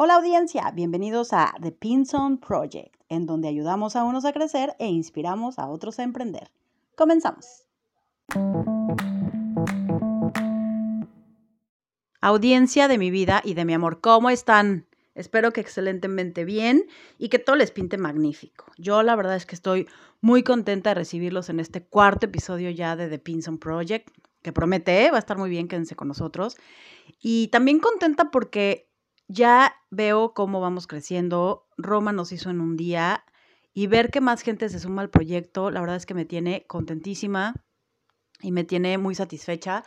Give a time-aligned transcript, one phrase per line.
[0.00, 4.86] Hola audiencia, bienvenidos a The Pinson Project, en donde ayudamos a unos a crecer e
[4.86, 6.52] inspiramos a otros a emprender.
[6.94, 7.66] Comenzamos.
[12.20, 14.86] Audiencia de mi vida y de mi amor, ¿cómo están?
[15.16, 16.84] Espero que excelentemente bien
[17.18, 18.66] y que todo les pinte magnífico.
[18.76, 19.88] Yo la verdad es que estoy
[20.20, 24.10] muy contenta de recibirlos en este cuarto episodio ya de The Pinson Project,
[24.42, 25.10] que promete, ¿eh?
[25.10, 26.56] va a estar muy bien, quédense con nosotros.
[27.20, 28.87] Y también contenta porque
[29.28, 31.66] ya veo cómo vamos creciendo.
[31.76, 33.24] Roma nos hizo en un día
[33.72, 36.64] y ver que más gente se suma al proyecto, la verdad es que me tiene
[36.66, 37.54] contentísima
[38.40, 39.84] y me tiene muy satisfecha.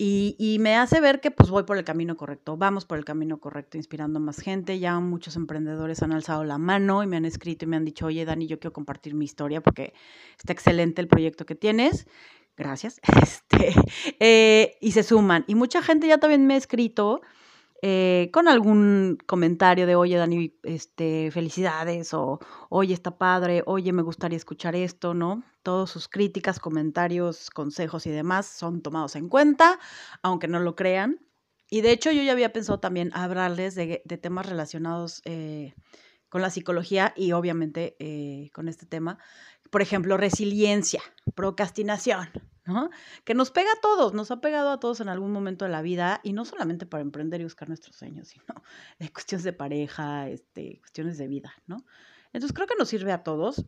[0.00, 3.40] Y, me hace ver que pues voy por el camino correcto, vamos por el camino
[3.40, 4.78] correcto, inspirando a más gente.
[4.78, 8.06] Ya muchos emprendedores han alzado la mano y me han escrito y me han dicho,
[8.06, 9.94] oye Dani, yo quiero compartir mi historia porque
[10.38, 12.06] está excelente el proyecto que tienes.
[12.56, 13.00] Gracias.
[13.22, 13.74] Este,
[14.20, 15.44] eh, y se suman.
[15.48, 17.20] Y mucha gente ya también me ha escrito
[17.80, 24.02] eh, con algún comentario de, oye, Dani, este, felicidades, o oye, está padre, oye, me
[24.02, 25.44] gustaría escuchar esto, ¿no?
[25.62, 29.78] Todos sus críticas, comentarios, consejos y demás son tomados en cuenta,
[30.22, 31.20] aunque no lo crean.
[31.70, 35.74] Y de hecho, yo ya había pensado también hablarles de, temas relacionados eh,
[36.28, 39.18] con la psicología y obviamente eh, con este tema.
[39.70, 41.02] Por ejemplo, resiliencia,
[41.34, 42.30] procrastinación,
[43.24, 45.82] que nos pega a todos, nos ha pegado a todos en algún momento de la
[45.82, 48.44] vida y no solamente para emprender y buscar nuestros sueños, sino
[48.98, 51.84] de cuestiones de pareja, este, cuestiones de vida, ¿no?
[52.32, 53.64] Entonces creo que nos sirve a todos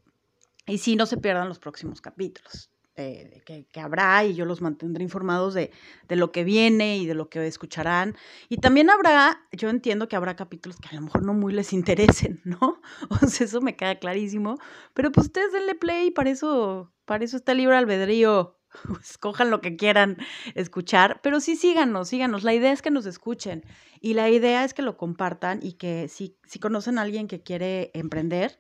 [0.67, 2.71] y sí, no se pierdan los próximos capítulos.
[2.97, 5.71] Eh, que, habrá y yo los mantendré informados de,
[6.07, 8.15] de, lo que viene y de lo que escucharán.
[8.51, 11.73] Y también habrá, yo entiendo que habrá capítulos que a lo mejor no muy les
[11.73, 12.81] interesen, ¿no?
[13.09, 14.57] O sea, eso me queda clarísimo.
[14.93, 18.60] Pero pues ustedes denle play, para eso, para eso está libre albedrío.
[19.03, 20.17] escojan lo que quieran
[20.55, 22.45] escuchar, pero sí síganos, síganos.
[22.45, 23.65] La idea es que nos escuchen
[24.01, 27.43] y la idea es que lo compartan y que si, si conocen a alguien que
[27.43, 28.59] quiere emprender,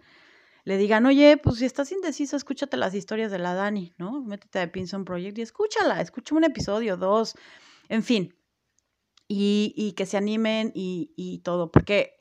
[0.64, 4.22] le digan, oye, pues si estás indeciso, escúchate las historias de la Dani, ¿no?
[4.22, 7.34] Métete a Pinson Project y escúchala, escucha un episodio, dos,
[7.88, 8.34] en fin.
[9.26, 12.18] Y, y que se animen y, y todo, porque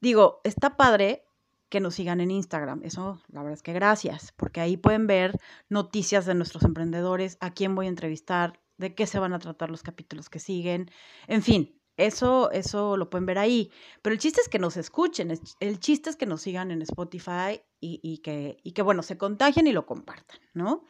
[0.00, 1.24] digo, está padre
[1.74, 2.82] que nos sigan en Instagram.
[2.84, 7.52] Eso, la verdad es que gracias, porque ahí pueden ver noticias de nuestros emprendedores, a
[7.52, 10.88] quién voy a entrevistar, de qué se van a tratar los capítulos que siguen.
[11.26, 13.72] En fin, eso, eso lo pueden ver ahí.
[14.02, 17.60] Pero el chiste es que nos escuchen, el chiste es que nos sigan en Spotify
[17.80, 20.84] y, que, y que, bueno, se contagien y lo compartan, ¿no?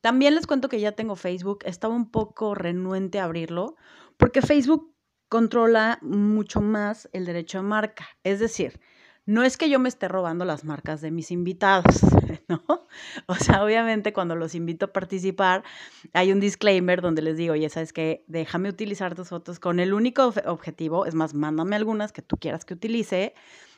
[0.00, 3.74] También les cuento que ya tengo Facebook, estaba un poco renuente a abrirlo,
[4.16, 4.94] porque Facebook
[5.28, 8.06] controla mucho más el derecho de marca.
[8.22, 8.78] Es decir,
[9.28, 12.00] no es que yo me esté robando las marcas de mis invitados,
[12.48, 12.62] ¿no?
[13.26, 15.64] O sea, obviamente cuando los invito a participar,
[16.14, 18.24] hay un disclaimer donde les digo, oye, ¿sabes qué?
[18.26, 22.64] Déjame utilizar tus fotos con el único objetivo, es más, mándame algunas que tú quieras
[22.64, 23.34] que utilice,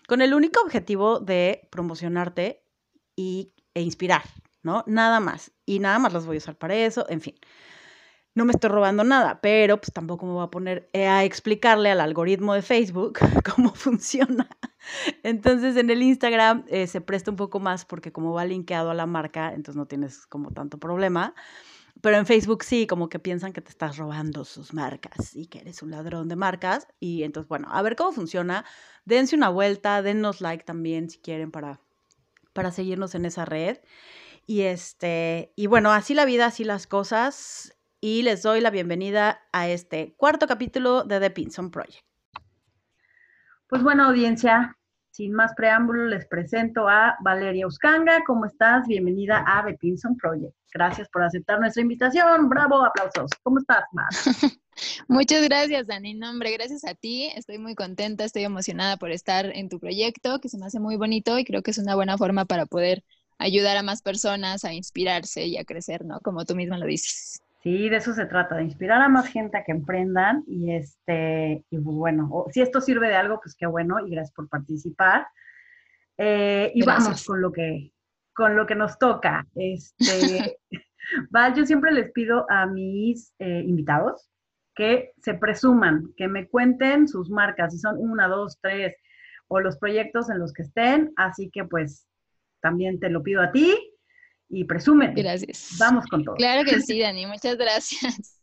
[0.06, 2.62] con el único objetivo de promocionarte
[3.16, 4.22] y, e inspirar,
[4.62, 4.84] ¿no?
[4.87, 5.50] Nada más.
[5.66, 7.34] Y nada más las voy a usar para eso, en fin
[8.35, 11.91] no me estoy robando nada, pero pues tampoco me voy a poner eh, a explicarle
[11.91, 13.19] al algoritmo de Facebook
[13.57, 14.49] cómo funciona.
[15.23, 18.95] Entonces en el Instagram eh, se presta un poco más porque como va linkeado a
[18.95, 21.35] la marca, entonces no tienes como tanto problema.
[22.01, 25.59] Pero en Facebook sí, como que piensan que te estás robando sus marcas y que
[25.59, 26.87] eres un ladrón de marcas.
[26.99, 28.65] Y entonces, bueno, a ver cómo funciona.
[29.05, 31.81] Dense una vuelta, dennos like también si quieren para,
[32.55, 33.81] para seguirnos en esa red.
[34.47, 39.41] Y este, y bueno, así la vida, así las cosas y les doy la bienvenida
[39.53, 42.03] a este cuarto capítulo de The Pinson Project.
[43.69, 44.77] Pues bueno, audiencia,
[45.11, 48.22] sin más preámbulo, les presento a Valeria Uscanga.
[48.27, 48.87] ¿Cómo estás?
[48.87, 50.55] Bienvenida a The Pinson Project.
[50.72, 52.49] Gracias por aceptar nuestra invitación.
[52.49, 53.31] Bravo, aplausos.
[53.43, 54.09] ¿Cómo estás, Mar?
[55.09, 56.15] Muchas gracias, Dani.
[56.15, 57.31] No, hombre, gracias a ti.
[57.37, 60.97] Estoy muy contenta, estoy emocionada por estar en tu proyecto, que se me hace muy
[60.97, 63.05] bonito y creo que es una buena forma para poder
[63.39, 66.21] ayudar a más personas a inspirarse y a crecer, ¿no?
[66.21, 67.43] Como tú misma lo dices.
[67.62, 71.62] Sí, de eso se trata, de inspirar a más gente a que emprendan y este,
[71.68, 75.27] y bueno, si esto sirve de algo, pues qué bueno y gracias por participar.
[76.16, 77.92] Eh, y vamos con lo que,
[78.33, 79.47] con lo que nos toca.
[79.54, 80.59] Este,
[81.30, 84.30] Val, yo siempre les pido a mis eh, invitados
[84.74, 88.97] que se presuman, que me cuenten sus marcas, si son una, dos, tres,
[89.48, 91.13] o los proyectos en los que estén.
[91.16, 92.06] Así que pues
[92.63, 93.77] también te lo pido a ti
[94.51, 95.13] y presume.
[95.15, 95.77] Gracias.
[95.79, 96.35] Vamos con todo.
[96.35, 98.37] Claro que sí, Dani, muchas gracias.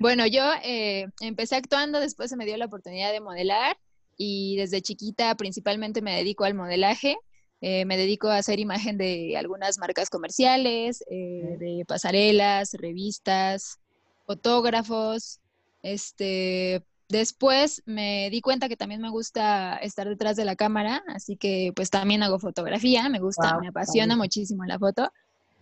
[0.00, 3.76] Bueno, yo eh, empecé actuando, después se me dio la oportunidad de modelar
[4.16, 7.16] y desde chiquita principalmente me dedico al modelaje.
[7.60, 13.78] Eh, me dedico a hacer imagen de algunas marcas comerciales, eh, de pasarelas, revistas,
[14.26, 15.40] fotógrafos,
[15.82, 21.36] este, Después me di cuenta que también me gusta estar detrás de la cámara, así
[21.36, 25.12] que pues también hago fotografía, me gusta, me apasiona muchísimo la foto,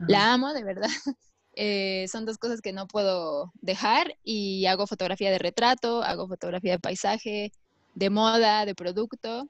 [0.08, 0.88] la amo de verdad.
[1.56, 6.72] Eh, son dos cosas que no puedo dejar y hago fotografía de retrato, hago fotografía
[6.72, 7.52] de paisaje,
[7.94, 9.48] de moda, de producto.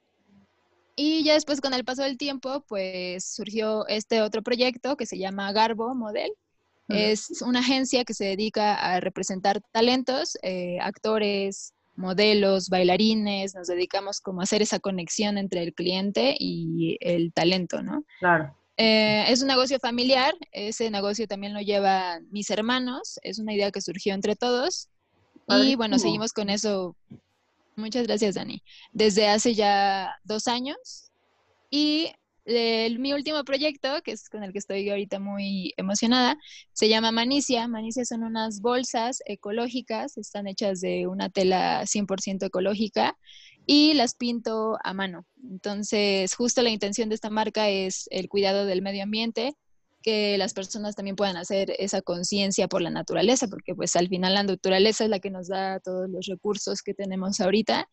[0.95, 5.19] Y ya después con el paso del tiempo, pues surgió este otro proyecto que se
[5.19, 6.31] llama Garbo Model.
[6.89, 14.19] Es una agencia que se dedica a representar talentos, eh, actores, modelos, bailarines, nos dedicamos
[14.19, 18.03] como a hacer esa conexión entre el cliente y el talento, ¿no?
[18.19, 18.53] Claro.
[18.83, 23.69] Eh, es un negocio familiar, ese negocio también lo llevan mis hermanos, es una idea
[23.69, 24.89] que surgió entre todos
[25.47, 26.95] y bueno, seguimos con eso.
[27.75, 28.63] Muchas gracias, Dani.
[28.91, 31.11] Desde hace ya dos años
[31.69, 32.11] y
[32.45, 36.35] mi último proyecto, que es con el que estoy ahorita muy emocionada,
[36.73, 37.67] se llama Manicia.
[37.67, 43.15] Manicia son unas bolsas ecológicas, están hechas de una tela 100% ecológica
[43.73, 45.25] y las pinto a mano.
[45.49, 49.53] Entonces, justo la intención de esta marca es el cuidado del medio ambiente,
[50.03, 54.33] que las personas también puedan hacer esa conciencia por la naturaleza, porque pues al final
[54.33, 57.87] la naturaleza es la que nos da todos los recursos que tenemos ahorita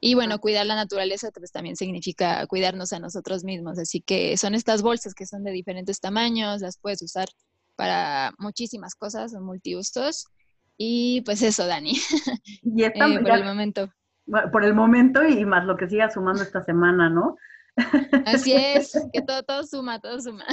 [0.00, 3.78] y bueno, cuidar la naturaleza pues también significa cuidarnos a nosotros mismos.
[3.78, 7.30] Así que son estas bolsas que son de diferentes tamaños, las puedes usar
[7.74, 10.26] para muchísimas cosas, son multiusos.
[10.76, 11.94] Y pues eso, Dani.
[12.62, 13.88] Y esta, eh, por el momento.
[14.50, 17.36] Por el momento y más lo que siga sumando esta semana, ¿no?
[18.26, 20.44] Así es, que todo, todo suma, todo suma.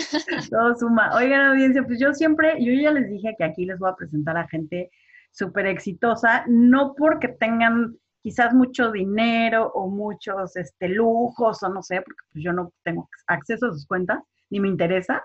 [0.50, 1.16] Todo suma.
[1.16, 4.38] Oigan, audiencia, pues yo siempre, yo ya les dije que aquí les voy a presentar
[4.38, 4.92] a gente
[5.32, 12.02] súper exitosa, no porque tengan quizás mucho dinero o muchos este, lujos o no sé,
[12.02, 15.24] porque pues, yo no tengo acceso a sus cuentas, ni me interesa,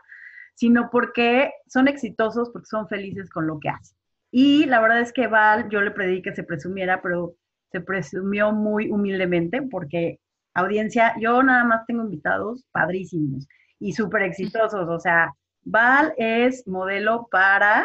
[0.55, 3.97] sino porque son exitosos, porque son felices con lo que hacen.
[4.31, 7.35] Y la verdad es que Val, yo le pedí que se presumiera, pero
[7.75, 10.21] se presumió muy humildemente porque
[10.55, 13.49] audiencia, yo nada más tengo invitados padrísimos
[13.81, 14.89] y súper exitosos.
[14.89, 15.33] O sea,
[15.65, 17.85] Val es modelo para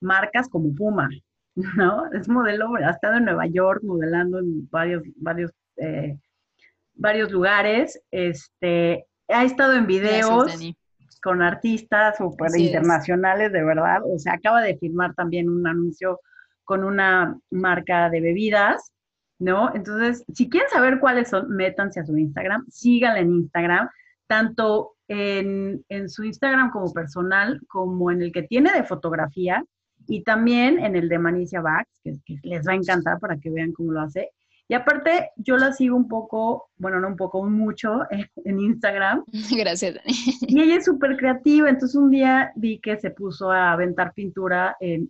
[0.00, 1.08] marcas como Puma,
[1.54, 2.10] ¿no?
[2.12, 6.18] Es modelo, ha estado en Nueva York modelando en varios, varios, eh,
[6.94, 8.02] varios lugares.
[8.10, 10.58] Este, ha estado en videos
[11.22, 14.00] con artistas super internacionales, de verdad.
[14.04, 16.18] O sea, acaba de firmar también un anuncio
[16.64, 18.90] con una marca de bebidas,
[19.40, 19.74] ¿no?
[19.74, 23.88] Entonces, si quieren saber cuáles son, métanse a su Instagram, síganla en Instagram,
[24.28, 29.64] tanto en, en su Instagram como personal, como en el que tiene de fotografía
[30.06, 33.72] y también en el de Manicia Bax, que, les va a encantar para que vean
[33.72, 34.30] cómo lo hace.
[34.68, 38.02] Y aparte, yo la sigo un poco, bueno, no un poco, mucho
[38.44, 39.24] en Instagram.
[39.50, 40.16] Gracias, Dani.
[40.42, 44.76] Y ella es súper creativa, entonces un día vi que se puso a aventar pintura
[44.78, 45.08] en,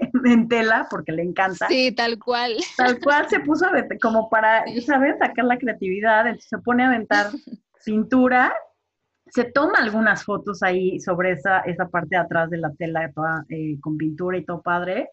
[0.24, 1.68] en, tela, porque le encanta.
[1.68, 2.56] Sí, tal cual.
[2.76, 6.88] Tal cual se puso a como para, ¿sabes?, sacar la creatividad, entonces se pone a
[6.88, 7.30] aventar
[7.84, 8.52] pintura
[9.30, 13.44] se toma algunas fotos ahí sobre esa, esa parte de atrás de la tela toda,
[13.48, 15.08] eh, con pintura y todo padre.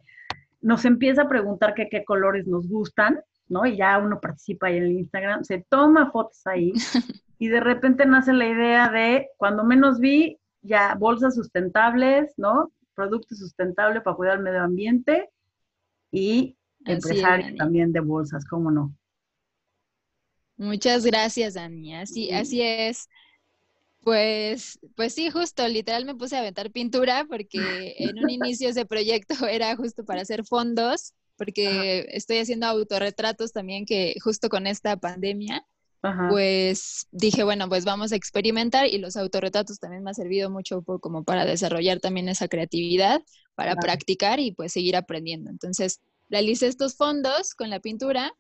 [0.62, 3.66] Nos empieza a preguntar qué colores nos gustan, ¿no?
[3.66, 6.74] Y ya uno participa ahí en el Instagram, se toma fotos ahí
[7.40, 12.72] y de repente nace la idea de, cuando menos vi, ya bolsas sustentables, ¿no?
[12.98, 15.30] Productos sustentables para cuidar el medio ambiente
[16.12, 18.92] y empresario también de bolsas, ¿cómo no?
[20.56, 21.94] Muchas gracias, Dani.
[21.94, 23.08] Así, así es.
[24.00, 27.60] Pues, pues sí, justo, literal me puse a aventar pintura porque
[28.00, 33.86] en un inicio ese proyecto era justo para hacer fondos, porque estoy haciendo autorretratos también
[33.86, 35.64] que justo con esta pandemia,
[36.30, 40.84] pues dije, bueno, pues vamos a experimentar y los autorretratos también me ha servido mucho
[40.84, 43.22] como para desarrollar también esa creatividad,
[43.56, 45.50] para practicar y pues seguir aprendiendo.
[45.50, 48.34] Entonces, realicé estos fondos con la pintura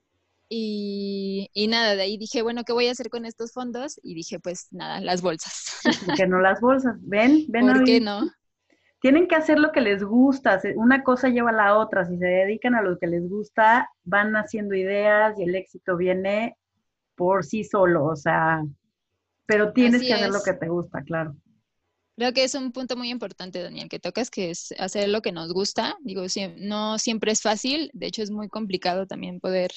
[0.50, 4.00] y, nada, de ahí dije, bueno, ¿qué voy a hacer con estos fondos?
[4.01, 5.81] Y dije, pues nada, las bolsas.
[6.21, 6.95] Que no las bolsas?
[7.01, 7.45] ¿Ven?
[7.50, 8.21] ¿Ven ¿Por qué no?
[9.01, 12.25] Tienen que hacer lo que les gusta, una cosa lleva a la otra, si se
[12.25, 16.57] dedican a lo que les gusta, van haciendo ideas y el éxito viene
[17.17, 18.63] por sí solo, o sea,
[19.45, 21.36] pero tienes que hacer lo que te gusta, claro.
[22.15, 25.31] Creo que es un punto muy importante, Daniel, que tocas, que es hacer lo que
[25.31, 25.95] nos gusta.
[26.01, 26.24] Digo,
[26.57, 29.71] no siempre es fácil, de hecho es muy complicado también poder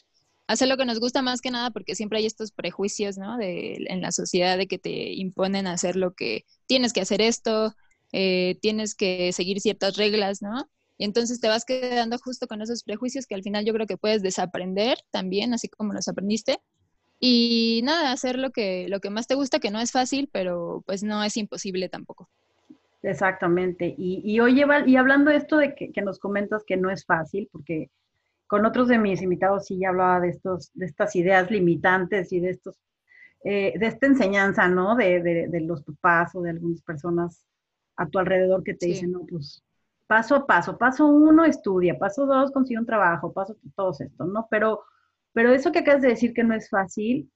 [0.47, 3.37] hacer lo que nos gusta más que nada porque siempre hay estos prejuicios, ¿no?
[3.37, 7.75] De, en la sociedad de que te imponen hacer lo que tienes que hacer esto,
[8.13, 10.69] eh, tienes que seguir ciertas reglas, ¿no?
[10.99, 13.97] Y entonces te vas quedando justo con esos prejuicios que al final yo creo que
[13.97, 16.59] puedes desaprender también, así como los aprendiste.
[17.21, 20.83] Y nada, hacer lo que, lo que más te gusta, que no es fácil, pero
[20.87, 22.29] pues no es imposible tampoco.
[23.03, 23.95] Exactamente.
[23.97, 27.05] Y, y oye, y hablando de esto de que, que nos comentas que no es
[27.05, 27.91] fácil, porque
[28.51, 32.41] con otros de mis invitados sí ya hablaba de, estos, de estas ideas limitantes y
[32.41, 32.81] de estos,
[33.45, 34.97] eh, de esta enseñanza, ¿no?
[34.97, 37.47] De, de, los papás o de algunas personas
[37.97, 39.63] a tu alrededor que te dicen, no, pues
[40.09, 44.49] paso a paso, paso uno, estudia, paso dos, consigue un trabajo, paso todo esto, ¿no?
[44.51, 44.83] Pero,
[45.33, 47.31] pero eso que acabas de decir que no es fácil,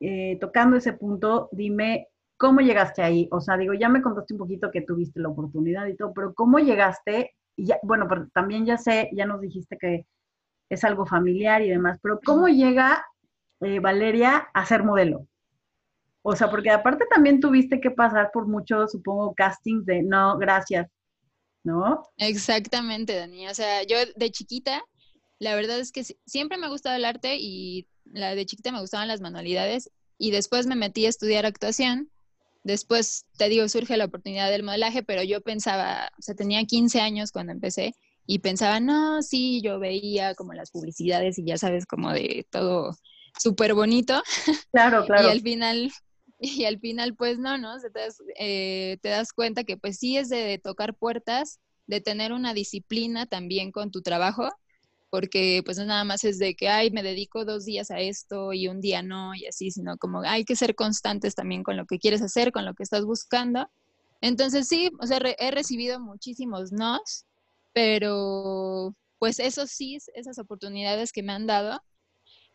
[0.00, 3.28] eh, tocando ese punto, dime, ¿cómo llegaste ahí?
[3.32, 6.34] O sea, digo, ya me contaste un poquito que tuviste la oportunidad y todo, pero
[6.34, 7.34] ¿cómo llegaste?
[7.56, 10.06] Ya, bueno, pero también ya sé, ya nos dijiste que
[10.68, 13.04] es algo familiar y demás, pero ¿cómo llega
[13.60, 15.26] eh, Valeria a ser modelo?
[16.22, 20.88] O sea, porque aparte también tuviste que pasar por muchos, supongo, castings de no, gracias,
[21.62, 22.02] ¿no?
[22.16, 23.46] Exactamente, Dani.
[23.48, 24.82] O sea, yo de chiquita,
[25.38, 28.80] la verdad es que siempre me ha gustado el arte y la de chiquita me
[28.80, 32.10] gustaban las manualidades y después me metí a estudiar actuación.
[32.64, 37.00] Después, te digo, surge la oportunidad del modelaje, pero yo pensaba, o sea, tenía 15
[37.00, 37.94] años cuando empecé
[38.26, 42.96] y pensaba, no, sí, yo veía como las publicidades y ya sabes, como de todo
[43.38, 44.20] súper bonito.
[44.72, 45.28] Claro, claro.
[45.28, 45.92] y al final,
[46.40, 47.78] y al final, pues no, ¿no?
[47.78, 52.32] te, das, eh, te das cuenta que pues sí es de tocar puertas, de tener
[52.32, 54.50] una disciplina también con tu trabajo,
[55.10, 58.52] porque pues no nada más es de que, ay, me dedico dos días a esto
[58.52, 61.86] y un día no, y así, sino como hay que ser constantes también con lo
[61.86, 63.68] que quieres hacer, con lo que estás buscando.
[64.20, 67.24] Entonces sí, o sea, he recibido muchísimos nos,
[67.72, 71.80] pero pues eso sí, esas oportunidades que me han dado,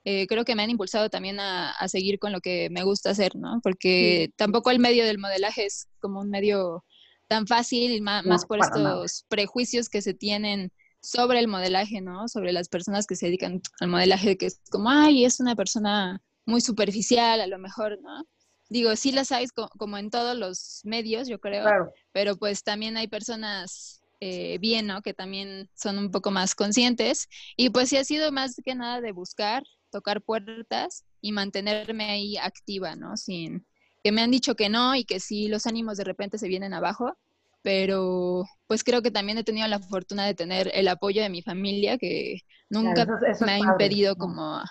[0.04, 3.36] eh, creo que me han impulsado también a, seguir con lo que me gusta hacer,
[3.36, 3.60] ¿no?
[3.62, 6.84] Porque tampoco el medio del modelaje es como un medio
[7.28, 12.28] tan fácil, más, más por estos prejuicios que se tienen sobre el modelaje, ¿no?
[12.28, 16.22] Sobre las personas que se dedican al modelaje, que es como, ay, es una persona
[16.46, 18.26] muy superficial, a lo mejor, ¿no?
[18.70, 21.66] Digo, sí las hay como en todos los medios, yo creo,
[22.14, 25.02] pero pues también hay personas eh, bien, ¿no?
[25.02, 27.28] Que también son un poco más conscientes.
[27.58, 32.38] Y pues sí ha sido más que nada de buscar, tocar puertas y mantenerme ahí
[32.38, 33.18] activa, ¿no?
[33.18, 33.66] Sin
[34.04, 36.74] que me han dicho que no y que sí los ánimos de repente se vienen
[36.74, 37.18] abajo,
[37.62, 41.42] pero pues creo que también he tenido la fortuna de tener el apoyo de mi
[41.42, 42.40] familia que
[42.70, 43.06] nunca
[43.40, 44.62] me ha impedido como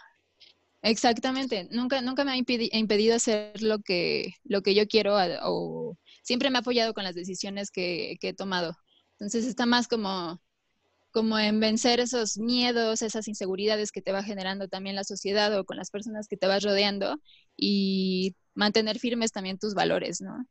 [0.82, 6.50] exactamente nunca nunca me ha impedido hacer lo que lo que yo quiero o siempre
[6.50, 8.74] me ha apoyado con las decisiones que he tomado.
[9.20, 10.40] Entonces está más como,
[11.12, 15.64] como en vencer esos miedos, esas inseguridades que te va generando también la sociedad o
[15.64, 17.16] con las personas que te vas rodeando
[17.56, 20.46] y mantener firmes también tus valores, ¿no?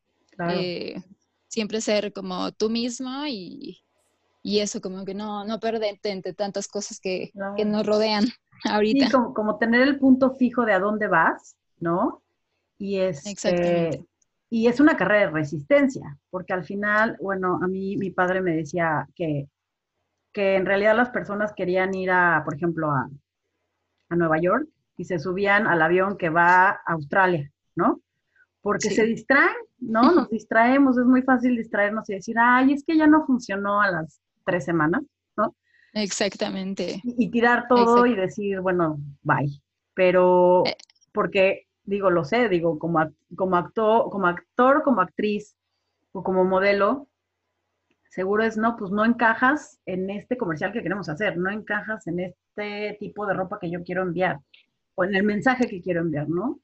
[0.52, 1.02] Eh,
[1.50, 3.82] siempre ser como tú mismo y,
[4.44, 7.32] eso, como que no, no perderte entre tantas cosas que,
[7.66, 8.24] nos rodean
[8.64, 9.08] ahorita.
[9.08, 12.24] Sí, como, tener el punto fijo de a dónde vas, ¿no?
[12.78, 14.06] Y es, este,
[14.50, 18.56] y es una carrera de resistencia, porque al final, bueno, a mí mi padre me
[18.56, 19.50] decía que,
[20.32, 23.10] que en realidad las personas querían ir a, por ejemplo, a,
[24.10, 28.02] a Nueva York y se subían al avión que va a Australia, ¿no?
[28.62, 30.12] Porque se distraen, ¿no?
[30.12, 33.92] Nos distraemos, es muy fácil distraernos y decir, ay, es que ya no funcionó a
[33.92, 35.04] las tres semanas,
[35.38, 35.56] ¿no?
[35.94, 37.02] Exactamente.
[37.04, 39.62] Y, tirar todo y decir, bueno, bye.
[39.94, 40.76] Pero, eh.
[41.12, 45.56] porque digo, lo sé, digo, como, como, actor, como actor, como actriz
[46.12, 47.08] o como modelo,
[48.10, 52.20] seguro es, no, pues no encajas en este comercial que queremos hacer, no encajas en
[52.20, 54.40] este tipo de ropa que yo quiero enviar
[54.96, 56.60] o en el mensaje que quiero enviar, ¿no?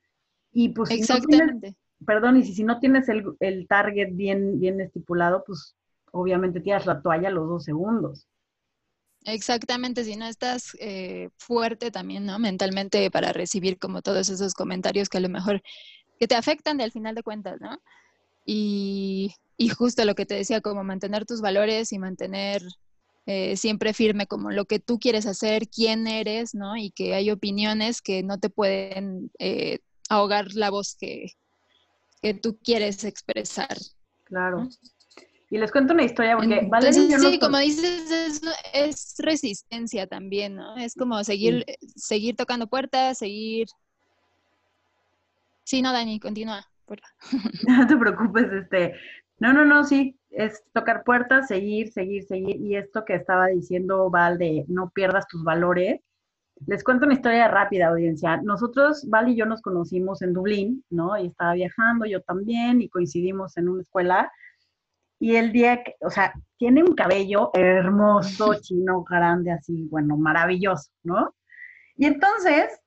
[0.51, 1.75] Y pues Exactamente.
[2.05, 5.75] Perdón, y si, si no tienes el, el, target bien, bien estipulado, pues
[6.11, 8.27] obviamente tiras la toalla los dos segundos.
[9.25, 12.37] Exactamente, si no estás eh, fuerte también, ¿no?
[12.37, 15.61] Mentalmente para recibir como todos esos comentarios que a lo mejor
[16.19, 17.79] que te afectan de al final de cuentas, ¿no?
[18.45, 22.61] Y, y justo lo que te decía, como mantener tus valores y mantener
[23.25, 26.77] eh, siempre firme como lo que tú quieres hacer, quién eres, ¿no?
[26.77, 31.31] Y que hay opiniones que no te pueden eh, ahogar la voz que,
[32.25, 33.77] que tú quieres expresar.
[34.23, 34.67] Claro.
[35.51, 36.67] Y les cuento una historia porque
[37.19, 38.41] sí, como dices,
[38.73, 40.75] es, resistencia también, ¿no?
[40.75, 41.63] Es como seguir,
[41.95, 43.67] seguir tocando puertas, seguir...
[45.65, 46.67] Sí, no, Dani, continúa.
[47.67, 48.95] No te preocupes, este...
[49.37, 52.55] No, no, no, sí, es tocar puertas, seguir, seguir, seguir.
[52.55, 56.01] Y esto que estaba diciendo Val de no pierdas tus valores.
[56.67, 58.37] Les cuento una historia rápida, audiencia.
[58.37, 61.17] Nosotros, Val y yo nos conocimos en Dublín, ¿no?
[61.17, 64.31] Y estaba viajando, yo también, y coincidimos en una escuela
[65.19, 70.91] y el día que, o sea, tiene un cabello hermoso, chino, grande, así, bueno, maravilloso,
[71.03, 71.35] ¿no?
[71.95, 72.79] Y entonces,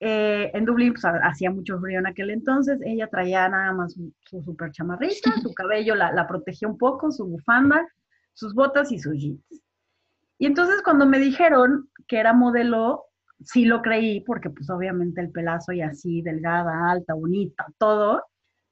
[0.00, 4.42] eh, en Dublín, pues hacía mucho frío en aquel entonces, ella traía nada más su,
[4.42, 7.86] super chamarrita, su cabello la, la protegía un poco, su bufanda,
[8.32, 9.42] sus botas y sus jeans.
[10.38, 13.04] Y entonces cuando me dijeron que era modelo,
[13.44, 18.22] sí lo creí, porque pues obviamente el pelazo y así, delgada, alta, bonita, todo,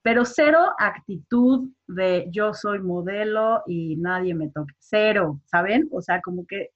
[0.03, 5.89] pero cero actitud de yo soy modelo y nadie me toque, cero, ¿saben?
[5.91, 6.73] O sea, como que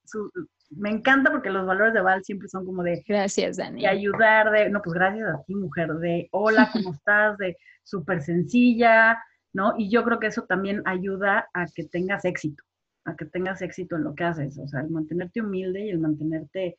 [0.71, 3.04] me encanta porque los valores de Val siempre son como de...
[3.07, 3.83] Gracias, Dani.
[3.83, 7.37] De ayudar, de, no, pues gracias a ti, mujer, de hola, ¿cómo estás?
[7.37, 9.18] De súper sencilla,
[9.52, 9.75] ¿no?
[9.76, 12.62] Y yo creo que eso también ayuda a que tengas éxito,
[13.08, 15.98] a que tengas éxito en lo que haces, o sea, el mantenerte humilde y el
[15.98, 16.78] mantenerte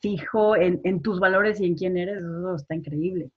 [0.00, 3.30] fijo en, tus valores y en quién eres, eso está increíble.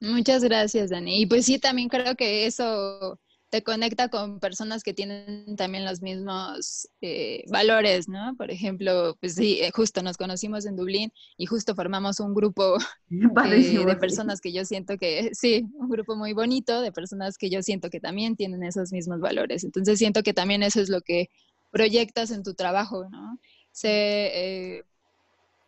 [0.00, 1.22] Muchas gracias, Dani.
[1.22, 3.18] Y pues sí, también creo que eso
[3.52, 8.34] te conecta con personas que tienen también los mismos eh, valores, ¿no?
[8.38, 12.78] Por ejemplo, pues sí, eh, justo nos conocimos en Dublín y justo formamos un grupo
[13.10, 17.50] eh, de personas que yo siento que, sí, un grupo muy bonito de personas que
[17.50, 19.64] yo siento que también tienen esos mismos valores.
[19.64, 21.28] Entonces siento que también eso es lo que
[21.70, 23.38] proyectas en tu trabajo, ¿no?
[23.70, 24.82] Se,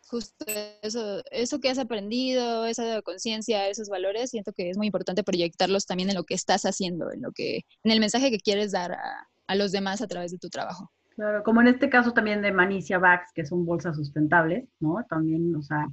[0.07, 0.45] justo
[0.81, 5.85] eso, eso que has aprendido, esa conciencia, esos valores, siento que es muy importante proyectarlos
[5.85, 8.93] también en lo que estás haciendo, en lo que, en el mensaje que quieres dar
[8.93, 10.91] a, a los demás a través de tu trabajo.
[11.15, 15.05] Claro, como en este caso también de Manicia Bags, que son bolsas sustentables, ¿no?
[15.09, 15.87] También, o sea,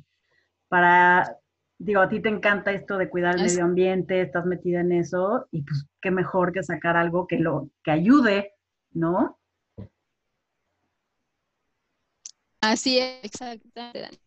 [0.69, 1.37] para,
[1.78, 5.47] digo, a ti te encanta esto de cuidar el medio ambiente, estás metida en eso,
[5.52, 8.52] y pues qué mejor que sacar algo que lo, que ayude,
[8.90, 9.38] ¿no?
[12.62, 14.19] Así es, exactamente.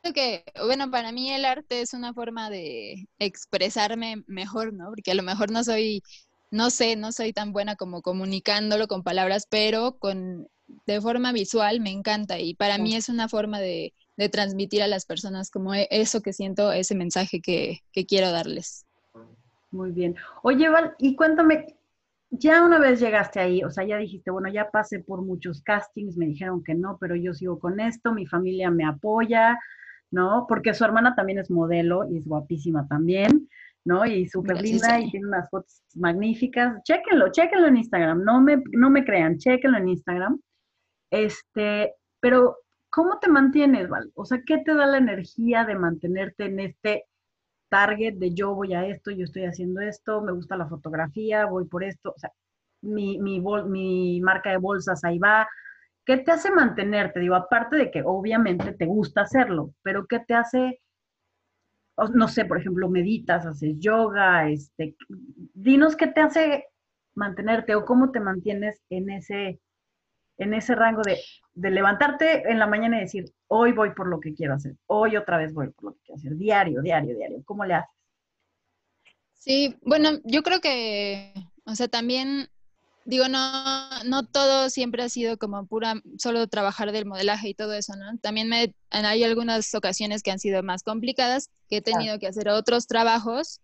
[0.00, 4.86] Creo que, bueno, para mí el arte es una forma de expresarme mejor, ¿no?
[4.90, 6.02] Porque a lo mejor no soy,
[6.50, 10.48] no sé, no soy tan buena como comunicándolo con palabras, pero con,
[10.86, 14.88] de forma visual me encanta y para mí es una forma de, de transmitir a
[14.88, 18.86] las personas como e, eso que siento, ese mensaje que, que quiero darles.
[19.70, 20.16] Muy bien.
[20.42, 21.76] Oye, Val, y cuéntame,
[22.34, 26.16] ya una vez llegaste ahí, o sea, ya dijiste, bueno, ya pasé por muchos castings,
[26.16, 29.58] me dijeron que no, pero yo sigo con esto, mi familia me apoya,
[30.10, 30.46] ¿no?
[30.48, 33.50] Porque su hermana también es modelo y es guapísima también,
[33.84, 34.06] ¿no?
[34.06, 36.82] Y súper linda y tiene unas fotos magníficas.
[36.84, 40.40] Chéquenlo, chéquenlo en Instagram, no me, no me crean, chéquenlo en Instagram.
[41.10, 42.56] Este, pero,
[42.88, 44.10] ¿cómo te mantienes, Val?
[44.14, 47.04] O sea, ¿qué te da la energía de mantenerte en este
[47.72, 51.64] target de yo voy a esto, yo estoy haciendo esto, me gusta la fotografía, voy
[51.64, 52.30] por esto, o sea,
[52.82, 55.48] mi, mi, marca de bolsas ahí va.
[56.04, 57.20] ¿Qué te hace mantenerte?
[57.20, 60.82] Digo, aparte de que obviamente te gusta hacerlo, pero ¿qué te hace,
[62.12, 64.94] no sé, por ejemplo, meditas, haces yoga, este,
[65.54, 66.66] dinos qué te hace
[67.14, 69.60] mantenerte o cómo te mantienes en ese,
[70.42, 71.18] en ese rango de,
[71.54, 75.16] de, levantarte en la mañana y decir, hoy voy por lo que quiero hacer, hoy
[75.16, 77.90] otra vez voy por lo que quiero hacer, diario, diario, diario, ¿cómo le haces?
[79.34, 81.32] Sí, bueno, yo creo que,
[81.64, 82.48] o sea, también,
[83.04, 87.72] digo, no, no todo siempre ha sido como pura, solo trabajar del modelaje y todo
[87.72, 88.18] eso, ¿no?
[88.18, 92.50] También me, hay algunas ocasiones que han sido más complicadas, que he tenido que hacer
[92.50, 93.61] otros trabajos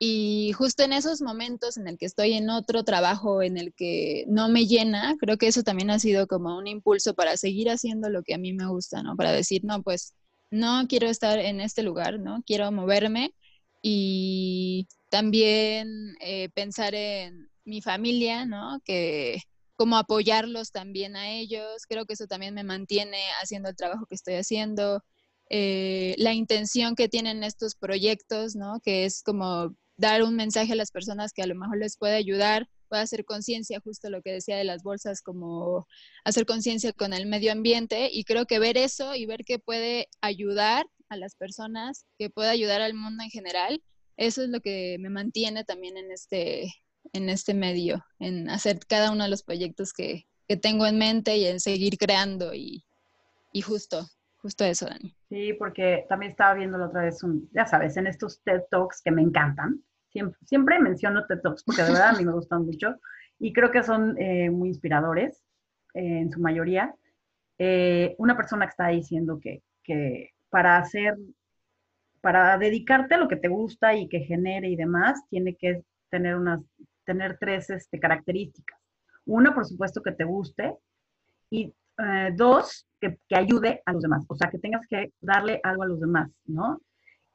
[0.00, 4.24] y justo en esos momentos en el que estoy en otro trabajo en el que
[4.28, 8.08] no me llena, creo que eso también ha sido como un impulso para seguir haciendo
[8.08, 9.16] lo que a mí me gusta, ¿no?
[9.16, 10.14] Para decir, no, pues
[10.50, 12.42] no quiero estar en este lugar, ¿no?
[12.46, 13.34] Quiero moverme
[13.82, 18.80] y también eh, pensar en mi familia, ¿no?
[18.84, 19.40] Que
[19.76, 24.14] como apoyarlos también a ellos, creo que eso también me mantiene haciendo el trabajo que
[24.16, 25.02] estoy haciendo.
[25.50, 28.80] Eh, la intención que tienen estos proyectos, ¿no?
[28.80, 32.14] Que es como dar un mensaje a las personas que a lo mejor les puede
[32.14, 35.86] ayudar, puede hacer conciencia, justo lo que decía de las bolsas, como
[36.24, 38.08] hacer conciencia con el medio ambiente.
[38.10, 42.48] Y creo que ver eso y ver que puede ayudar a las personas, que puede
[42.48, 43.82] ayudar al mundo en general,
[44.16, 46.72] eso es lo que me mantiene también en este,
[47.12, 51.36] en este medio, en hacer cada uno de los proyectos que, que tengo en mente
[51.36, 52.84] y en seguir creando y,
[53.52, 54.06] y justo
[54.40, 55.14] Justo eso, Dani.
[55.28, 57.20] Sí, porque también estaba viendo la otra vez,
[57.52, 59.82] ya sabes, en estos TED Talks que me encantan,
[60.18, 62.96] siempre, siempre menciono TED Talks porque de verdad a mí me gustan mucho
[63.38, 65.44] y creo que son eh, muy inspiradores
[65.94, 66.94] eh, en su mayoría.
[67.58, 71.16] Eh, una persona que está diciendo que, que para hacer,
[72.20, 76.34] para dedicarte a lo que te gusta y que genere y demás, tiene que tener
[76.36, 76.60] unas,
[77.04, 78.78] tener tres este, características.
[79.24, 80.74] Una, por supuesto, que te guste
[81.50, 81.72] y
[82.36, 85.98] dos, que, ayude a los demás, o sea, que tengas que darle algo a los
[85.98, 86.80] demás, ¿no?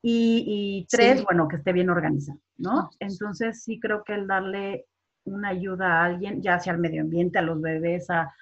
[0.06, 2.90] Y, tres, bueno, que esté bien organizado, ¿no?
[3.00, 4.86] Entonces sí creo que el darle
[5.24, 8.34] una ayuda a alguien, ya sea al medio ambiente, a los bebés, a,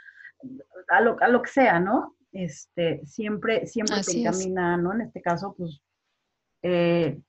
[0.88, 2.15] a, lo, a lo, que sea, ¿no?
[2.32, 4.93] Este, siempre, siempre se encamina, ¿no?
[4.93, 5.80] En este caso, pues,
[6.63, 7.19] eh,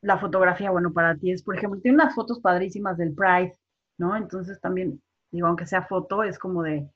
[0.00, 3.58] la fotografía, bueno, para ti es, por ejemplo, tiene unas fotos padrísimas del Pride,
[3.98, 4.16] ¿no?
[4.16, 6.88] Entonces también, digo, aunque sea foto, es como de,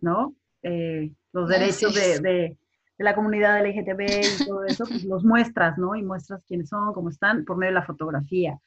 [0.00, 0.34] ¿no?
[0.64, 2.58] eh, los derechos de, de,
[2.98, 5.94] la comunidad LGTB y todo eso, pues los muestras, ¿no?
[5.94, 8.58] Y muestras quiénes son, cómo están, por medio de la fotografía.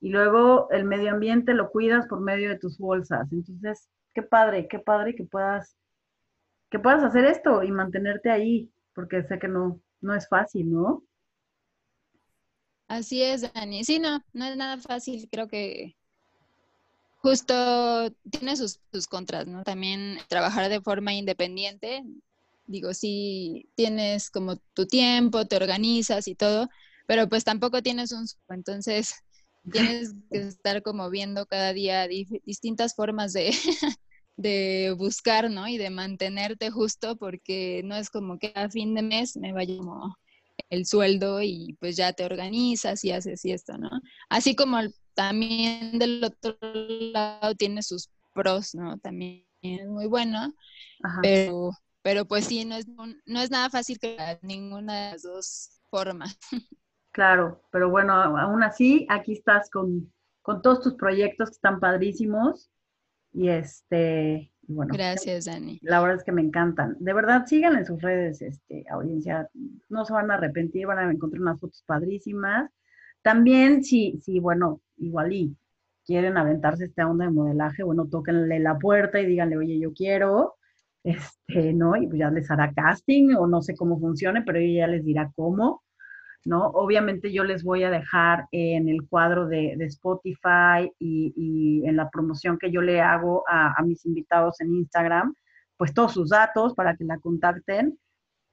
[0.00, 3.30] Y luego el medio ambiente lo cuidas por medio de tus bolsas.
[3.32, 5.76] Entonces, qué padre, qué padre que puedas,
[6.70, 11.02] que puedas hacer esto y mantenerte ahí, porque sé que no, no es fácil, ¿no?
[12.86, 13.84] Así es, Dani.
[13.84, 15.28] Sí, no, no es nada fácil.
[15.30, 15.96] Creo que
[17.24, 19.64] justo tiene sus, contras, ¿no?
[19.64, 22.04] También trabajar de forma independiente,
[22.66, 26.68] digo, sí tienes como tu tiempo, te organizas y todo,
[27.06, 28.26] pero pues tampoco tienes un...
[28.48, 29.14] Entonces,
[29.72, 33.50] tienes que estar como viendo cada día distintas formas de,
[34.36, 35.68] de buscar, ¿no?
[35.68, 39.76] Y de mantenerte justo porque no es como que a fin de mes me vaya
[39.78, 40.16] como
[40.70, 43.90] el sueldo y pues ya te organizas y haces esto, ¿no?
[44.28, 44.78] Así como
[45.14, 48.98] también del otro lado tiene sus pros, ¿no?
[48.98, 50.54] También es muy bueno,
[51.22, 51.70] pero
[52.04, 56.38] pero pues sí, no es, no es nada fácil que ninguna de las dos formas.
[57.12, 60.12] Claro, pero bueno, aún así, aquí estás con,
[60.42, 62.72] con todos tus proyectos que están padrísimos
[63.32, 64.92] y este, bueno.
[64.92, 65.78] Gracias, Dani.
[65.82, 66.96] La verdad es que me encantan.
[66.98, 69.48] De verdad, sigan en sus redes, este, audiencia.
[69.88, 72.68] No se van a arrepentir, van a encontrar unas fotos padrísimas.
[73.22, 75.56] También, si, si bueno, igual y
[76.04, 80.56] quieren aventarse esta onda de modelaje, bueno, tóquenle la puerta y díganle, oye, yo quiero,
[81.04, 81.96] este, ¿no?
[81.96, 85.04] Y pues ya les hará casting o no sé cómo funcione, pero ella ya les
[85.04, 85.82] dirá cómo.
[86.44, 86.66] ¿no?
[86.68, 92.58] Obviamente yo les voy a dejar en el cuadro de, Spotify y, en la promoción
[92.58, 95.34] que yo le hago a, mis invitados en Instagram,
[95.76, 97.98] pues todos sus datos para que la contacten.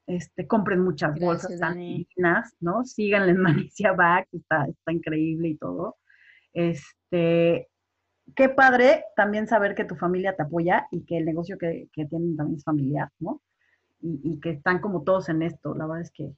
[0.08, 2.84] Este, compren muchas bolsas tan dignas, ¿no?
[2.84, 5.98] Síganle en Manicia Back, está, está increíble y todo.
[6.54, 7.70] Este,
[8.36, 12.36] qué padre también saber que tu familia te apoya y que el negocio que, tienen
[12.36, 13.42] también es familiar, ¿no?
[14.02, 15.76] Y, y, que están como todos en esto.
[15.76, 16.34] La verdad es que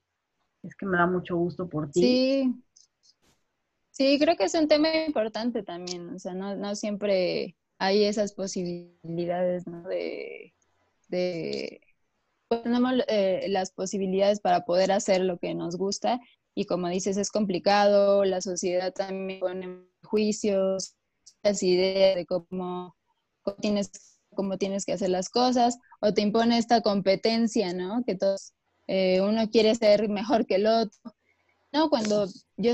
[0.64, 2.02] es que me da mucho gusto por ti.
[2.02, 2.64] Sí.
[3.92, 9.68] Sí, creo que es un tema importante también, o sea, no, siempre hay esas posibilidades,
[9.68, 9.88] ¿no?
[9.88, 10.52] De,
[11.10, 11.80] de
[12.48, 16.20] pues, tenemos eh, las posibilidades para poder hacer lo que nos gusta
[16.56, 20.96] y como dices, es complicado, la sociedad también pone juicios,
[21.44, 22.96] las ideas de cómo,
[23.60, 28.04] tienes, cómo tienes que hacer las cosas, o te impone esta competencia, ¿no?
[28.06, 28.54] Que todos
[28.88, 31.00] eh, uno quiere ser mejor que el otro.
[31.72, 32.74] No, cuando yo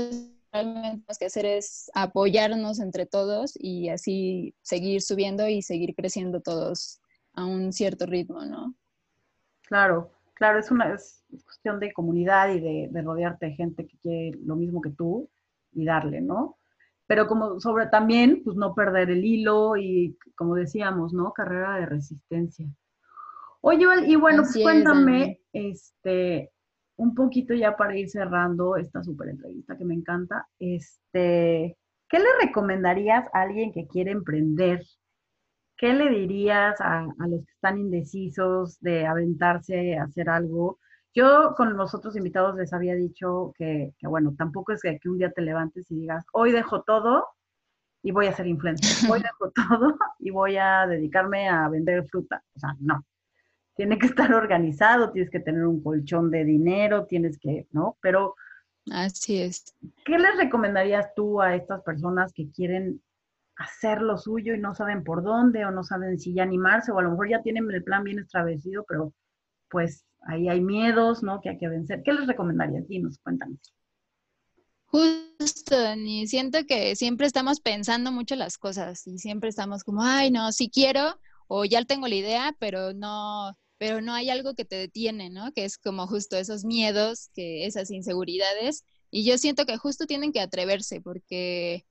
[0.52, 6.40] realmente lo que hacer es apoyarnos entre todos y así seguir subiendo y seguir creciendo
[6.40, 7.00] todos
[7.34, 8.74] a un cierto ritmo, ¿no?
[9.62, 13.96] Claro, claro, es una es cuestión de comunidad y de, de rodearte de gente que
[13.98, 15.28] quiere lo mismo que tú
[15.72, 16.58] y darle, ¿no?
[17.10, 21.32] Pero como sobre también, pues no perder el hilo y como decíamos, ¿no?
[21.32, 22.68] Carrera de resistencia.
[23.62, 26.52] Oye, y bueno, pues cuéntame, este,
[26.94, 31.76] un poquito ya para ir cerrando esta súper entrevista que me encanta, este,
[32.08, 34.84] ¿qué le recomendarías a alguien que quiere emprender?
[35.78, 40.78] ¿Qué le dirías a, los que están indecisos de aventarse a hacer algo?
[41.14, 45.18] Yo con los otros invitados les había dicho que, bueno, tampoco es que, que, un
[45.18, 47.26] día te levantes y digas, hoy dejo todo
[48.02, 52.42] y voy a ser influencer, hoy dejo todo y voy a dedicarme a vender fruta.
[52.54, 53.04] O sea, no
[53.80, 57.96] tiene que estar organizado, tienes que tener un colchón de dinero, tienes que, ¿no?
[58.02, 58.34] Pero...
[58.90, 59.74] Así es.
[60.04, 63.02] ¿Qué les recomendarías tú a estas personas que quieren
[63.56, 66.98] hacer lo suyo y no saben por dónde o no saben si ya animarse o
[66.98, 69.14] a lo mejor ya tienen el plan bien establecido, pero
[69.70, 71.40] pues ahí hay miedos, ¿no?
[71.40, 72.02] Que hay que vencer.
[72.04, 72.86] ¿Qué les recomendarías?
[72.88, 73.58] Dinos, cuéntanos.
[74.86, 80.30] Justo, Dani, siento que siempre estamos pensando mucho las cosas y siempre estamos como, ay,
[80.30, 84.64] no, si quiero, o ya tengo la idea, pero no, pero no hay algo que
[84.64, 85.52] te detiene, ¿no?
[85.52, 88.84] Que es como justo esos miedos, que esas inseguridades.
[89.12, 91.84] Y yo siento que justo tienen que atreverse porque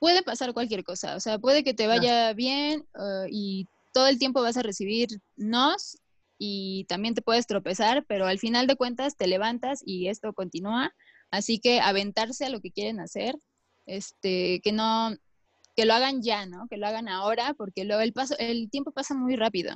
[0.00, 4.18] puede pasar cualquier cosa, o sea, puede que te vaya bien uh, y todo el
[4.18, 5.96] tiempo vas a recibir nos
[6.38, 10.92] y también te puedes tropezar, pero al final de cuentas te levantas y esto continúa.
[11.30, 13.36] Así que aventarse a lo que quieren hacer,
[13.86, 15.10] este, que no,
[15.76, 16.66] que lo hagan ya, ¿no?
[16.68, 19.74] Que lo hagan ahora, porque luego el, paso, el tiempo pasa muy rápido.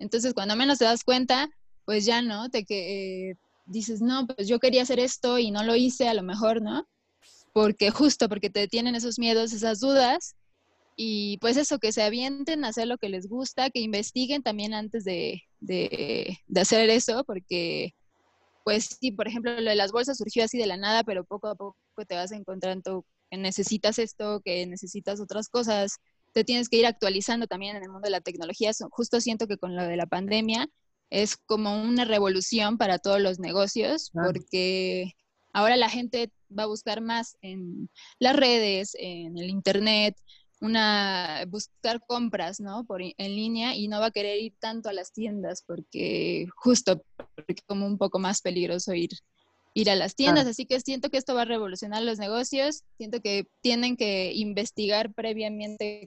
[0.00, 1.48] Entonces, cuando menos te das cuenta,
[1.84, 2.50] pues ya, ¿no?
[2.50, 6.14] Te que eh, dices, no, pues yo quería hacer esto y no lo hice, a
[6.14, 6.86] lo mejor, ¿no?
[7.52, 10.36] Porque justo porque te tienen esos miedos, esas dudas,
[10.96, 14.74] y pues eso, que se avienten a hacer lo que les gusta, que investiguen también
[14.74, 17.94] antes de, de, de hacer eso, porque
[18.64, 21.48] pues sí, por ejemplo, lo de las bolsas surgió así de la nada, pero poco
[21.48, 21.76] a poco
[22.06, 25.98] te vas encontrando que necesitas esto, que necesitas otras cosas,
[26.32, 28.70] te tienes que ir actualizando también en el mundo de la tecnología.
[28.90, 30.68] Justo siento que con lo de la pandemia
[31.10, 35.12] es como una revolución para todos los negocios, porque
[35.52, 40.16] ahora la gente va a buscar más en las redes, en el internet,
[40.62, 42.84] una buscar compras, ¿no?
[42.84, 47.02] Por en línea y no va a querer ir tanto a las tiendas porque justo
[47.34, 49.10] porque como un poco más peligroso ir
[49.74, 53.20] ir a las tiendas, así que siento que esto va a revolucionar los negocios, siento
[53.20, 56.06] que tienen que investigar previamente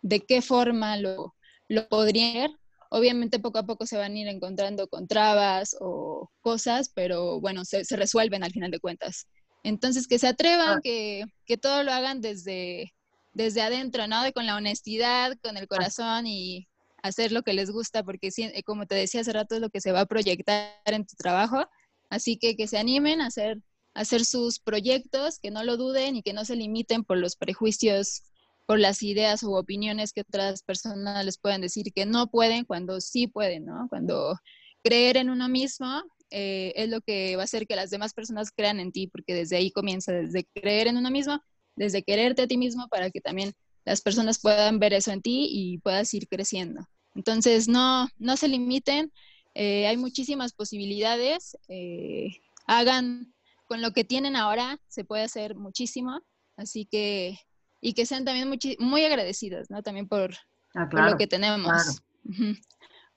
[0.00, 1.34] de qué forma lo,
[1.68, 2.56] lo podrían
[2.94, 7.64] Obviamente poco a poco se van a ir encontrando con trabas o cosas, pero bueno,
[7.64, 9.28] se, se resuelven al final de cuentas.
[9.62, 12.92] Entonces, que se atrevan, que, que todo lo hagan desde,
[13.32, 14.22] desde adentro, ¿no?
[14.22, 16.68] De, con la honestidad, con el corazón y
[17.02, 19.80] hacer lo que les gusta, porque eh, como te decía hace rato, es lo que
[19.80, 21.66] se va a proyectar en tu trabajo.
[22.10, 23.58] Así que que se animen a hacer,
[23.94, 27.36] a hacer sus proyectos, que no lo duden y que no se limiten por los
[27.36, 28.22] prejuicios
[28.66, 33.00] por las ideas u opiniones que otras personas les pueden decir que no pueden cuando
[33.00, 33.86] sí pueden, ¿no?
[33.88, 34.38] Cuando
[34.82, 38.50] creer en uno mismo eh, es lo que va a hacer que las demás personas
[38.50, 41.40] crean en ti, porque desde ahí comienza, desde creer en uno mismo,
[41.76, 43.52] desde quererte a ti mismo para que también
[43.84, 46.88] las personas puedan ver eso en ti y puedas ir creciendo.
[47.14, 49.12] Entonces, no, no se limiten,
[49.54, 52.28] eh, hay muchísimas posibilidades, eh,
[52.66, 53.34] hagan
[53.66, 56.20] con lo que tienen ahora, se puede hacer muchísimo,
[56.56, 57.38] así que
[57.82, 59.82] y que sean también muy, agradecidas, ¿no?
[59.82, 60.32] También por,
[60.74, 62.00] ah, lo que tenemos,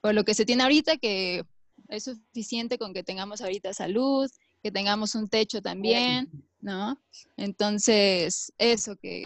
[0.02, 1.44] por lo que se tiene ahorita, que
[1.90, 4.30] es suficiente con que tengamos ahorita salud,
[4.64, 6.32] que tengamos un techo también,
[6.66, 7.00] ¿no?
[7.38, 9.26] Entonces, eso, que,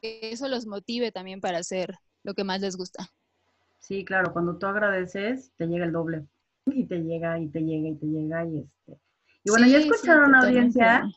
[0.00, 3.08] eso los motive también para hacer lo que más les gusta.
[3.80, 6.24] Sí, claro, cuando tú agradeces, te llega el doble.
[6.68, 9.00] Y te llega, y te llega, y te llega, y este.
[9.44, 11.08] Y bueno, ya escucharon a audiencia,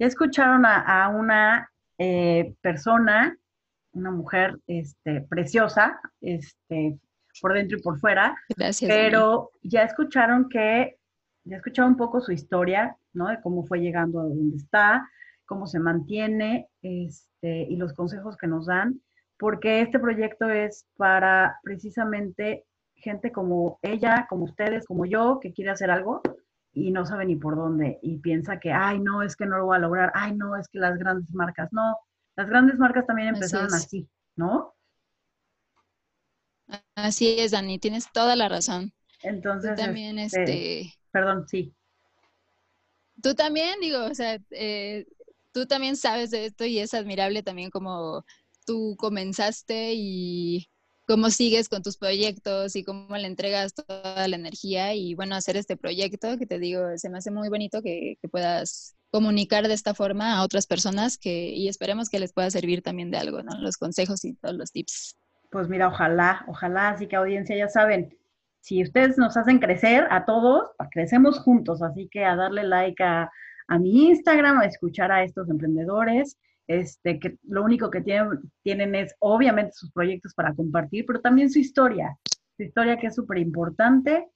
[0.00, 3.38] ya escucharon a una eh, persona,
[3.92, 6.98] una mujer este, preciosa, este,
[7.40, 8.36] por dentro y por fuera.
[8.56, 8.90] Gracias.
[8.90, 10.98] Pero ya escucharon que,
[11.44, 13.28] ya escucharon un poco su historia, ¿no?
[13.28, 15.08] De cómo fue llegando a donde está,
[15.46, 19.00] cómo se mantiene, este, y los consejos que nos dan,
[19.38, 25.70] porque este proyecto es para precisamente gente como ella, como ustedes, como yo, que quiere
[25.70, 26.22] hacer algo
[26.72, 29.66] y no sabe ni por dónde y piensa que, ay, no, es que no lo
[29.66, 31.96] voy a lograr, ay, no, es que las grandes marcas, no,
[32.36, 34.74] las grandes marcas también empezaron así, ¿no?
[36.94, 38.92] Así es, Dani, tienes toda la razón.
[39.22, 40.42] Entonces, tú también, este,
[40.80, 41.74] este, perdón, sí.
[43.22, 45.06] Tú también, digo, o sea, eh,
[45.52, 48.24] tú también sabes de esto y es admirable también como
[48.66, 50.68] tú comenzaste y
[51.06, 55.56] cómo sigues con tus proyectos y cómo le entregas toda la energía y bueno, hacer
[55.56, 59.94] este proyecto que te digo, se me hace muy bonito que, puedas comunicar de esta
[59.94, 63.56] forma a otras personas que, y esperemos que les pueda servir también de algo, ¿no?
[63.60, 65.16] Los consejos y todos los tips.
[65.50, 68.18] Pues mira, ojalá, ojalá, así que audiencia ya saben,
[68.66, 73.30] si ustedes nos hacen crecer a todos, crecemos juntos, así que a darle like a,
[73.68, 78.96] a mi Instagram, a escuchar a estos emprendedores este, que lo único que tienen, tienen
[78.96, 82.18] es obviamente sus proyectos para compartir, pero también su historia,
[82.56, 84.26] su historia que es súper importante.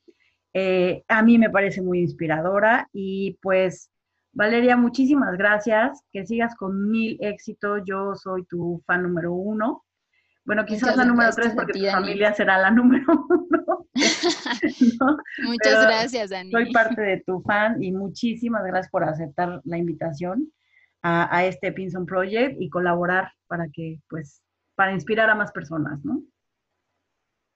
[0.52, 3.90] Eh, a mí me parece muy inspiradora y pues
[4.30, 9.84] Valeria, muchísimas gracias, que sigas con mil éxitos, yo soy tu fan número uno.
[10.44, 13.79] Bueno, quizás la número tres porque tu familia será la número uno.
[15.42, 16.50] Muchas gracias, Dani.
[16.50, 20.52] Soy parte de tu fan y muchísimas gracias por aceptar la invitación
[21.02, 24.42] a, este Pinson Project y colaborar para que, pues,
[24.74, 26.22] para inspirar a más personas, ¿no?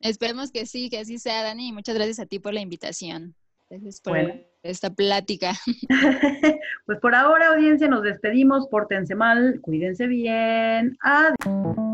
[0.01, 3.35] Esperemos que sí, que así sea, Dani, y muchas gracias a ti por la invitación.
[3.71, 4.19] Gracias por
[4.63, 5.53] esta plática.
[6.87, 10.97] pues por ahora, audiencia, nos despedimos, pórtense mal, cuídense bien.
[11.01, 11.94] Adiós.